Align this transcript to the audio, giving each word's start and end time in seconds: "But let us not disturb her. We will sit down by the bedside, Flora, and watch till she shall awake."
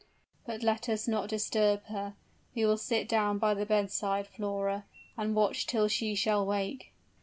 "But 0.47 0.63
let 0.63 0.89
us 0.89 1.07
not 1.07 1.29
disturb 1.29 1.83
her. 1.85 2.15
We 2.55 2.65
will 2.65 2.79
sit 2.79 3.07
down 3.07 3.37
by 3.37 3.53
the 3.53 3.67
bedside, 3.67 4.25
Flora, 4.25 4.85
and 5.15 5.35
watch 5.35 5.67
till 5.67 5.87
she 5.87 6.15
shall 6.15 6.41
awake." 6.41 6.91